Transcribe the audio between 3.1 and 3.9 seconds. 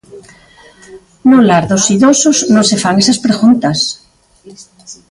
preguntas.